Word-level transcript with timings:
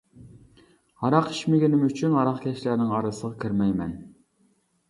ھاراق 1.03 1.29
ئىچمىگىنىم 1.33 1.83
ئۈچۈن 1.89 2.15
ھاراقكەشلەرنىڭ 2.21 2.97
ئارىسىغا 3.01 3.31
كىرمەيمەن. 3.45 3.93